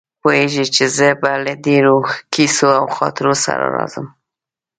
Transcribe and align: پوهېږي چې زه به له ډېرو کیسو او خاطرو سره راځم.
پوهېږي 0.21 0.65
چې 0.75 0.83
زه 0.97 1.09
به 1.21 1.31
له 1.45 1.53
ډېرو 1.65 1.95
کیسو 2.33 2.67
او 2.79 2.85
خاطرو 2.97 3.33
سره 3.45 3.65
راځم. 3.75 4.07